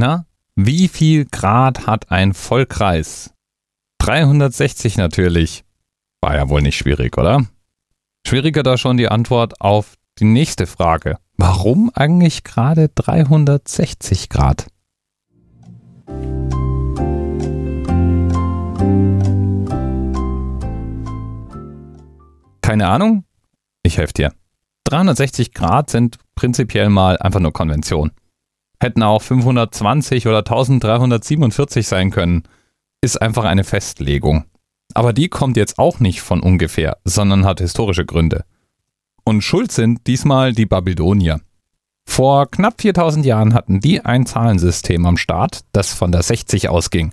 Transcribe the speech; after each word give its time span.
Na, 0.00 0.26
wie 0.54 0.86
viel 0.86 1.24
Grad 1.24 1.88
hat 1.88 2.12
ein 2.12 2.32
Vollkreis? 2.32 3.34
360 3.98 4.96
natürlich. 4.96 5.64
War 6.20 6.36
ja 6.36 6.48
wohl 6.48 6.62
nicht 6.62 6.76
schwierig, 6.76 7.18
oder? 7.18 7.44
Schwieriger 8.24 8.62
da 8.62 8.78
schon 8.78 8.96
die 8.96 9.08
Antwort 9.08 9.60
auf 9.60 9.96
die 10.20 10.24
nächste 10.24 10.68
Frage. 10.68 11.18
Warum 11.36 11.90
eigentlich 11.92 12.44
gerade 12.44 12.90
360 12.94 14.28
Grad? 14.28 14.68
Keine 22.62 22.86
Ahnung? 22.86 23.24
Ich 23.82 23.98
helfe 23.98 24.12
dir. 24.12 24.32
360 24.84 25.52
Grad 25.54 25.90
sind 25.90 26.18
prinzipiell 26.36 26.88
mal 26.88 27.18
einfach 27.18 27.40
nur 27.40 27.52
Konvention. 27.52 28.12
Hätten 28.80 29.02
auch 29.02 29.22
520 29.22 30.26
oder 30.26 30.38
1347 30.38 31.86
sein 31.86 32.10
können. 32.10 32.44
Ist 33.00 33.20
einfach 33.20 33.44
eine 33.44 33.64
Festlegung. 33.64 34.44
Aber 34.94 35.12
die 35.12 35.28
kommt 35.28 35.56
jetzt 35.56 35.78
auch 35.78 36.00
nicht 36.00 36.22
von 36.22 36.40
ungefähr, 36.40 36.98
sondern 37.04 37.44
hat 37.44 37.60
historische 37.60 38.06
Gründe. 38.06 38.44
Und 39.24 39.42
schuld 39.42 39.72
sind 39.72 40.06
diesmal 40.06 40.52
die 40.52 40.66
Babylonier. 40.66 41.40
Vor 42.06 42.50
knapp 42.50 42.80
4000 42.80 43.26
Jahren 43.26 43.52
hatten 43.52 43.80
die 43.80 44.00
ein 44.00 44.24
Zahlensystem 44.24 45.04
am 45.04 45.18
Start, 45.18 45.60
das 45.72 45.92
von 45.92 46.10
der 46.10 46.22
60 46.22 46.70
ausging. 46.70 47.12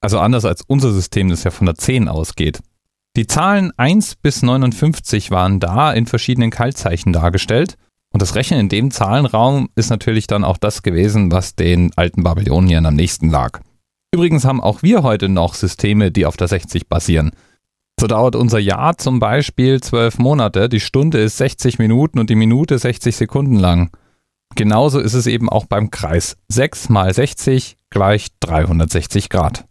Also 0.00 0.18
anders 0.18 0.44
als 0.44 0.62
unser 0.66 0.92
System, 0.92 1.28
das 1.28 1.44
ja 1.44 1.50
von 1.50 1.66
der 1.66 1.76
10 1.76 2.08
ausgeht. 2.08 2.60
Die 3.16 3.28
Zahlen 3.28 3.72
1 3.76 4.16
bis 4.16 4.42
59 4.42 5.30
waren 5.30 5.60
da 5.60 5.92
in 5.92 6.06
verschiedenen 6.06 6.50
Kaltzeichen 6.50 7.12
dargestellt. 7.12 7.76
Und 8.14 8.22
das 8.22 8.36
Rechnen 8.36 8.60
in 8.60 8.68
dem 8.68 8.92
Zahlenraum 8.92 9.70
ist 9.74 9.90
natürlich 9.90 10.28
dann 10.28 10.44
auch 10.44 10.56
das 10.56 10.84
gewesen, 10.84 11.32
was 11.32 11.56
den 11.56 11.90
alten 11.96 12.22
Babyloniern 12.22 12.86
am 12.86 12.94
nächsten 12.94 13.28
lag. 13.28 13.60
Übrigens 14.14 14.44
haben 14.44 14.60
auch 14.60 14.84
wir 14.84 15.02
heute 15.02 15.28
noch 15.28 15.54
Systeme, 15.54 16.12
die 16.12 16.24
auf 16.24 16.36
der 16.36 16.46
60 16.46 16.88
basieren. 16.88 17.32
So 17.98 18.06
dauert 18.06 18.36
unser 18.36 18.60
Jahr 18.60 18.96
zum 18.98 19.18
Beispiel 19.18 19.80
12 19.80 20.18
Monate, 20.18 20.68
die 20.68 20.78
Stunde 20.78 21.18
ist 21.18 21.38
60 21.38 21.80
Minuten 21.80 22.20
und 22.20 22.30
die 22.30 22.36
Minute 22.36 22.78
60 22.78 23.16
Sekunden 23.16 23.56
lang. 23.56 23.90
Genauso 24.54 25.00
ist 25.00 25.14
es 25.14 25.26
eben 25.26 25.48
auch 25.48 25.66
beim 25.66 25.90
Kreis. 25.90 26.36
6 26.50 26.90
mal 26.90 27.12
60 27.12 27.76
gleich 27.90 28.28
360 28.38 29.28
Grad. 29.28 29.64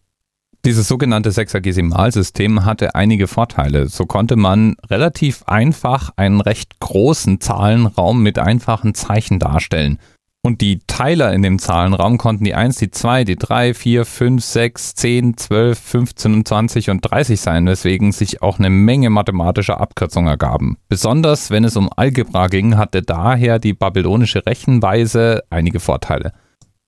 Dieses 0.65 0.87
sogenannte 0.87 1.29
Sexagesimalsystem 1.29 2.63
hatte 2.63 2.95
einige 2.95 3.27
Vorteile. 3.27 3.89
So 3.89 4.05
konnte 4.05 4.37
man 4.37 4.77
relativ 4.89 5.43
einfach 5.43 6.11
einen 6.15 6.39
recht 6.39 6.79
großen 6.79 7.41
Zahlenraum 7.41 8.23
mit 8.23 8.39
einfachen 8.39 8.95
Zeichen 8.95 9.39
darstellen. 9.39 9.99
Und 10.41 10.61
die 10.61 10.79
Teiler 10.87 11.33
in 11.33 11.41
dem 11.41 11.59
Zahlenraum 11.59 12.17
konnten 12.17 12.45
die 12.45 12.53
1, 12.53 12.77
die 12.77 12.91
2, 12.91 13.25
die 13.25 13.35
3, 13.35 13.73
4, 13.73 14.05
5, 14.05 14.43
6, 14.43 14.95
10, 14.95 15.37
12, 15.37 15.79
15 15.79 16.45
20 16.45 16.89
und 16.91 17.01
30 17.01 17.41
sein, 17.41 17.65
weswegen 17.65 18.13
sich 18.13 18.41
auch 18.41 18.57
eine 18.57 18.69
Menge 18.69 19.09
mathematischer 19.09 19.81
Abkürzungen 19.81 20.29
ergaben. 20.29 20.77
Besonders 20.87 21.51
wenn 21.51 21.65
es 21.65 21.75
um 21.75 21.89
Algebra 21.93 22.47
ging, 22.47 22.77
hatte 22.77 23.01
daher 23.01 23.59
die 23.59 23.73
babylonische 23.73 24.45
Rechenweise 24.45 25.43
einige 25.49 25.81
Vorteile. 25.81 26.31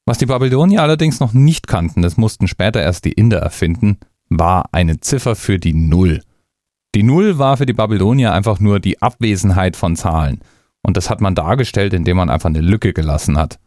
Was 0.05 0.19
die 0.19 0.27
Babylonier 0.27 0.83
allerdings 0.83 1.19
noch 1.19 1.33
nicht 1.33 1.67
kannten, 1.67 2.03
das 2.03 2.15
mussten 2.15 2.47
später 2.47 2.81
erst 2.81 3.05
die 3.05 3.13
Inder 3.13 3.39
erfinden, 3.39 3.97
war 4.29 4.69
eine 4.71 4.99
Ziffer 4.99 5.35
für 5.35 5.57
die 5.57 5.73
Null. 5.73 6.21
Die 6.93 7.03
Null 7.03 7.39
war 7.39 7.57
für 7.57 7.65
die 7.65 7.73
Babylonier 7.73 8.31
einfach 8.31 8.59
nur 8.59 8.79
die 8.79 9.01
Abwesenheit 9.01 9.75
von 9.75 9.95
Zahlen. 9.95 10.41
Und 10.81 10.95
das 10.95 11.09
hat 11.09 11.21
man 11.21 11.33
dargestellt, 11.33 11.93
indem 11.93 12.17
man 12.17 12.29
einfach 12.29 12.49
eine 12.49 12.61
Lücke 12.61 12.93
gelassen 12.93 13.37
hat. 13.37 13.59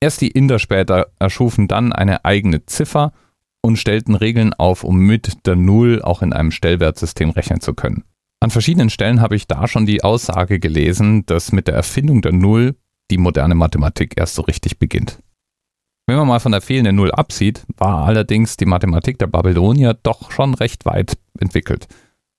Erst 0.00 0.22
die 0.22 0.30
Inder 0.30 0.58
später 0.58 1.08
erschufen 1.18 1.68
dann 1.68 1.92
eine 1.92 2.24
eigene 2.24 2.64
Ziffer 2.64 3.12
und 3.60 3.78
stellten 3.78 4.14
Regeln 4.14 4.54
auf, 4.54 4.84
um 4.84 4.98
mit 4.98 5.46
der 5.46 5.56
Null 5.56 6.02
auch 6.02 6.22
in 6.22 6.32
einem 6.32 6.50
Stellwertsystem 6.50 7.30
rechnen 7.30 7.60
zu 7.60 7.74
können. 7.74 8.04
An 8.40 8.50
verschiedenen 8.50 8.90
Stellen 8.90 9.20
habe 9.20 9.36
ich 9.36 9.46
da 9.46 9.68
schon 9.68 9.86
die 9.86 10.02
Aussage 10.02 10.58
gelesen, 10.58 11.24
dass 11.26 11.52
mit 11.52 11.68
der 11.68 11.74
Erfindung 11.74 12.22
der 12.22 12.32
Null 12.32 12.76
die 13.10 13.18
moderne 13.18 13.54
Mathematik 13.54 14.14
erst 14.16 14.34
so 14.34 14.42
richtig 14.42 14.78
beginnt. 14.78 15.18
Wenn 16.14 16.20
man 16.20 16.28
mal 16.28 16.38
von 16.38 16.52
der 16.52 16.60
fehlenden 16.60 16.94
Null 16.94 17.10
absieht, 17.10 17.66
war 17.76 18.06
allerdings 18.06 18.56
die 18.56 18.66
Mathematik 18.66 19.18
der 19.18 19.26
Babylonier 19.26 19.98
doch 20.00 20.30
schon 20.30 20.54
recht 20.54 20.86
weit 20.86 21.18
entwickelt. 21.40 21.88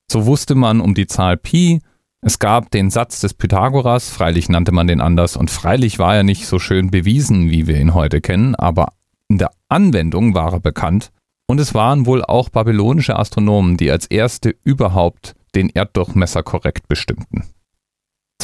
So 0.09 0.25
wusste 0.25 0.55
man 0.55 0.79
um 0.79 0.93
die 0.93 1.07
Zahl 1.07 1.35
Pi, 1.35 1.81
es 2.21 2.39
gab 2.39 2.71
den 2.71 2.89
Satz 2.89 3.19
des 3.19 3.33
Pythagoras, 3.33 4.09
freilich 4.09 4.47
nannte 4.47 4.71
man 4.71 4.87
den 4.87 5.01
anders, 5.01 5.35
und 5.35 5.51
freilich 5.51 5.99
war 5.99 6.15
er 6.15 6.23
nicht 6.23 6.47
so 6.47 6.57
schön 6.57 6.89
bewiesen, 6.89 7.49
wie 7.49 7.67
wir 7.67 7.77
ihn 7.77 7.93
heute 7.93 8.21
kennen, 8.21 8.55
aber 8.55 8.93
in 9.27 9.39
der 9.39 9.51
Anwendung 9.67 10.33
war 10.35 10.53
er 10.53 10.61
bekannt, 10.61 11.11
und 11.45 11.59
es 11.59 11.73
waren 11.73 12.05
wohl 12.05 12.23
auch 12.23 12.47
babylonische 12.47 13.19
Astronomen, 13.19 13.75
die 13.75 13.91
als 13.91 14.05
erste 14.05 14.55
überhaupt 14.63 15.35
den 15.53 15.69
Erddurchmesser 15.69 16.43
korrekt 16.43 16.87
bestimmten. 16.87 17.43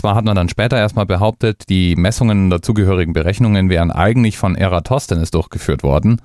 Zwar 0.02 0.16
hat 0.16 0.26
man 0.26 0.36
dann 0.36 0.50
später 0.50 0.80
erstmal 0.80 1.06
behauptet, 1.06 1.70
die 1.70 1.96
Messungen 1.96 2.46
und 2.46 2.50
dazugehörigen 2.50 3.14
Berechnungen 3.14 3.70
wären 3.70 3.92
eigentlich 3.92 4.36
von 4.36 4.56
Eratosthenes 4.56 5.30
durchgeführt 5.30 5.84
worden, 5.84 6.20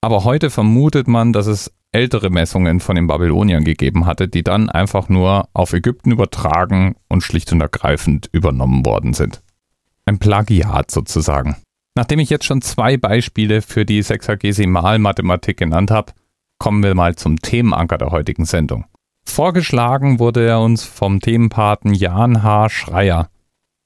aber 0.00 0.24
heute 0.24 0.48
vermutet 0.48 1.08
man, 1.08 1.34
dass 1.34 1.46
es 1.46 1.70
ältere 1.92 2.30
Messungen 2.30 2.80
von 2.80 2.96
den 2.96 3.06
Babyloniern 3.06 3.64
gegeben 3.64 4.06
hatte, 4.06 4.28
die 4.28 4.42
dann 4.42 4.70
einfach 4.70 5.10
nur 5.10 5.50
auf 5.52 5.74
Ägypten 5.74 6.10
übertragen 6.10 6.96
und 7.10 7.22
schlicht 7.22 7.52
und 7.52 7.60
ergreifend 7.60 8.30
übernommen 8.32 8.86
worden 8.86 9.12
sind. 9.12 9.42
Ein 10.06 10.18
Plagiat 10.18 10.90
sozusagen. 10.90 11.56
Nachdem 11.94 12.20
ich 12.20 12.30
jetzt 12.30 12.46
schon 12.46 12.62
zwei 12.62 12.96
Beispiele 12.96 13.60
für 13.60 13.84
die 13.84 14.00
Sexagesimalmathematik 14.00 15.58
genannt 15.58 15.90
habe, 15.90 16.12
kommen 16.58 16.82
wir 16.82 16.94
mal 16.94 17.14
zum 17.14 17.36
Themenanker 17.42 17.98
der 17.98 18.10
heutigen 18.10 18.46
Sendung. 18.46 18.86
Vorgeschlagen 19.30 20.18
wurde 20.18 20.46
er 20.46 20.60
uns 20.60 20.84
vom 20.84 21.20
Themenpaten 21.20 21.94
Jan 21.94 22.42
H. 22.42 22.68
Schreier. 22.68 23.30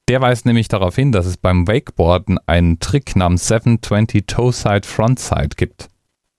Der 0.09 0.21
weist 0.21 0.47
nämlich 0.47 0.69
darauf 0.69 0.97
hin, 0.97 1.13
dass 1.13 1.27
es 1.27 1.37
beim 1.37 1.69
Wakeboarden 1.69 2.39
einen 2.47 2.81
Trick 2.81 3.17
namens 3.17 3.49
720 3.49 4.27
Toe-Side 4.27 4.87
Frontside 4.87 5.57
gibt. 5.57 5.89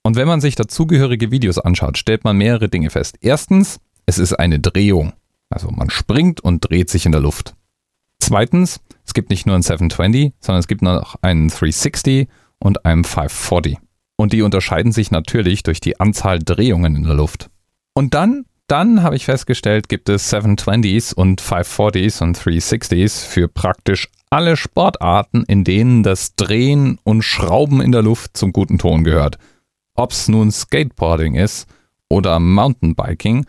Und 0.02 0.16
wenn 0.16 0.28
man 0.28 0.40
sich 0.40 0.54
dazugehörige 0.54 1.30
Videos 1.30 1.58
anschaut, 1.58 1.96
stellt 1.96 2.24
man 2.24 2.36
mehrere 2.36 2.68
Dinge 2.68 2.90
fest. 2.90 3.16
Erstens, 3.20 3.80
es 4.06 4.18
ist 4.18 4.34
eine 4.34 4.60
Drehung. 4.60 5.12
Also 5.48 5.70
man 5.70 5.90
springt 5.90 6.40
und 6.40 6.68
dreht 6.68 6.90
sich 6.90 7.06
in 7.06 7.12
der 7.12 7.20
Luft. 7.20 7.54
Zweitens, 8.20 8.80
es 9.06 9.14
gibt 9.14 9.30
nicht 9.30 9.46
nur 9.46 9.54
einen 9.54 9.62
720, 9.62 10.32
sondern 10.40 10.60
es 10.60 10.68
gibt 10.68 10.82
noch 10.82 11.16
einen 11.22 11.48
360 11.48 12.28
und 12.58 12.84
einen 12.84 13.04
540. 13.04 13.78
Und 14.16 14.32
die 14.32 14.42
unterscheiden 14.42 14.92
sich 14.92 15.10
natürlich 15.10 15.62
durch 15.62 15.80
die 15.80 16.00
Anzahl 16.00 16.38
Drehungen 16.38 16.96
in 16.96 17.04
der 17.04 17.14
Luft. 17.14 17.50
Und 17.94 18.14
dann 18.14 18.44
dann 18.66 19.02
habe 19.02 19.16
ich 19.16 19.24
festgestellt, 19.24 19.88
gibt 19.88 20.08
es 20.08 20.32
720s 20.32 21.14
und 21.14 21.42
540s 21.42 22.22
und 22.22 22.38
360s 22.38 23.26
für 23.26 23.48
praktisch 23.48 24.08
alle 24.30 24.56
Sportarten, 24.56 25.44
in 25.44 25.64
denen 25.64 26.02
das 26.02 26.34
Drehen 26.34 26.98
und 27.04 27.22
Schrauben 27.22 27.80
in 27.80 27.92
der 27.92 28.02
Luft 28.02 28.36
zum 28.36 28.52
guten 28.52 28.78
Ton 28.78 29.04
gehört. 29.04 29.38
Ob 29.94 30.12
es 30.12 30.28
nun 30.28 30.50
Skateboarding 30.50 31.36
ist 31.36 31.68
oder 32.08 32.40
Mountainbiking 32.40 33.46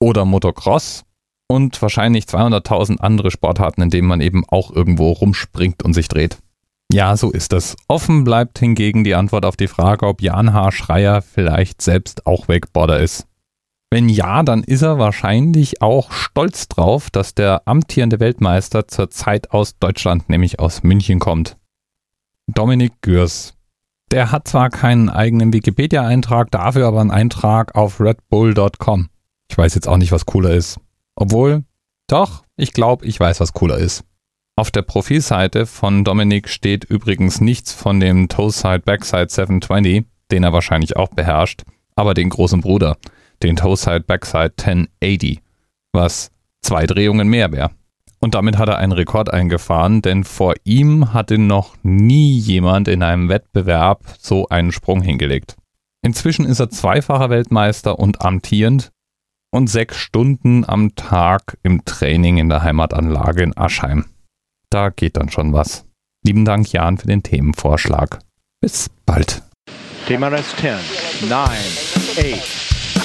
oder 0.00 0.24
Motocross 0.24 1.04
und 1.48 1.80
wahrscheinlich 1.80 2.24
200.000 2.24 2.98
andere 2.98 3.30
Sportarten, 3.30 3.82
in 3.82 3.90
denen 3.90 4.08
man 4.08 4.20
eben 4.20 4.44
auch 4.48 4.72
irgendwo 4.72 5.12
rumspringt 5.12 5.82
und 5.82 5.92
sich 5.92 6.08
dreht. 6.08 6.38
Ja, 6.92 7.16
so 7.16 7.30
ist 7.30 7.52
es. 7.52 7.76
Offen 7.88 8.24
bleibt 8.24 8.58
hingegen 8.58 9.04
die 9.04 9.14
Antwort 9.14 9.44
auf 9.44 9.56
die 9.56 9.68
Frage, 9.68 10.06
ob 10.06 10.22
Jan 10.22 10.52
H. 10.52 10.72
Schreier 10.72 11.22
vielleicht 11.22 11.82
selbst 11.82 12.26
auch 12.26 12.48
Wakeboarder 12.48 13.00
ist. 13.00 13.26
Wenn 13.90 14.08
ja, 14.08 14.42
dann 14.42 14.64
ist 14.64 14.82
er 14.82 14.98
wahrscheinlich 14.98 15.80
auch 15.80 16.10
stolz 16.10 16.66
drauf, 16.68 17.08
dass 17.10 17.34
der 17.34 17.62
amtierende 17.66 18.18
Weltmeister 18.18 18.88
zur 18.88 19.10
Zeit 19.10 19.52
aus 19.52 19.78
Deutschland, 19.78 20.28
nämlich 20.28 20.58
aus 20.58 20.82
München 20.82 21.20
kommt. 21.20 21.56
Dominik 22.48 22.94
Gürs. 23.00 23.54
Der 24.10 24.32
hat 24.32 24.48
zwar 24.48 24.70
keinen 24.70 25.08
eigenen 25.08 25.52
Wikipedia-Eintrag, 25.52 26.50
dafür 26.50 26.86
aber 26.86 27.00
einen 27.00 27.10
Eintrag 27.10 27.74
auf 27.74 28.00
redbull.com. 28.00 29.08
Ich 29.50 29.58
weiß 29.58 29.74
jetzt 29.74 29.88
auch 29.88 29.96
nicht, 29.96 30.12
was 30.12 30.26
cooler 30.26 30.50
ist. 30.50 30.80
Obwohl, 31.14 31.64
doch, 32.08 32.42
ich 32.56 32.72
glaube, 32.72 33.06
ich 33.06 33.18
weiß, 33.18 33.40
was 33.40 33.52
cooler 33.52 33.78
ist. 33.78 34.04
Auf 34.56 34.70
der 34.70 34.82
Profilseite 34.82 35.66
von 35.66 36.02
Dominik 36.04 36.48
steht 36.48 36.84
übrigens 36.84 37.40
nichts 37.40 37.72
von 37.72 38.00
dem 38.00 38.28
Toe-Side 38.28 38.80
Backside 38.80 39.28
720, 39.28 40.06
den 40.30 40.44
er 40.44 40.52
wahrscheinlich 40.52 40.96
auch 40.96 41.08
beherrscht, 41.08 41.62
aber 41.94 42.14
den 42.14 42.30
großen 42.30 42.60
Bruder 42.60 42.96
den 43.42 43.56
Toe-Side 43.56 44.00
Backside 44.00 44.54
1080, 44.58 45.40
was 45.92 46.30
zwei 46.62 46.86
Drehungen 46.86 47.28
mehr 47.28 47.52
wäre. 47.52 47.70
Und 48.18 48.34
damit 48.34 48.58
hat 48.58 48.68
er 48.68 48.78
einen 48.78 48.92
Rekord 48.92 49.32
eingefahren, 49.32 50.02
denn 50.02 50.24
vor 50.24 50.54
ihm 50.64 51.12
hatte 51.12 51.38
noch 51.38 51.76
nie 51.82 52.38
jemand 52.38 52.88
in 52.88 53.02
einem 53.02 53.28
Wettbewerb 53.28 54.02
so 54.18 54.48
einen 54.48 54.72
Sprung 54.72 55.02
hingelegt. 55.02 55.56
Inzwischen 56.02 56.46
ist 56.46 56.60
er 56.60 56.70
zweifacher 56.70 57.30
Weltmeister 57.30 57.98
und 57.98 58.22
amtierend 58.22 58.90
und 59.50 59.68
sechs 59.68 59.96
Stunden 59.96 60.64
am 60.64 60.94
Tag 60.94 61.58
im 61.62 61.84
Training 61.84 62.38
in 62.38 62.48
der 62.48 62.62
Heimatanlage 62.62 63.42
in 63.42 63.56
Aschheim. 63.56 64.06
Da 64.70 64.90
geht 64.90 65.16
dann 65.16 65.30
schon 65.30 65.52
was. 65.52 65.84
Lieben 66.24 66.44
Dank, 66.44 66.72
Jan, 66.72 66.98
für 66.98 67.06
den 67.06 67.22
Themenvorschlag. 67.22 68.18
Bis 68.60 68.90
bald. 69.04 69.42
TMRS 70.06 70.56
10, 70.56 71.28
9, 71.28 71.48
8. 71.48 72.75